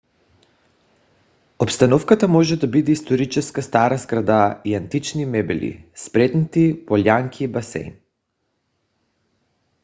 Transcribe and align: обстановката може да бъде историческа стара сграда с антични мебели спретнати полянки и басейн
обстановката 1.59 2.27
може 2.27 2.55
да 2.59 2.67
бъде 2.67 2.91
историческа 2.91 3.61
стара 3.63 3.97
сграда 3.97 4.61
с 4.65 4.71
антични 4.77 5.25
мебели 5.25 5.85
спретнати 5.95 6.85
полянки 6.85 7.43
и 7.43 7.47
басейн 7.47 7.95